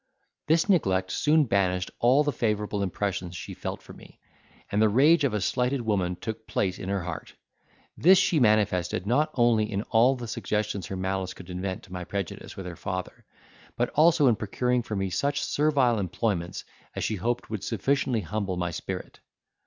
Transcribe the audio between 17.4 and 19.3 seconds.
would sufficiently humble my spirit.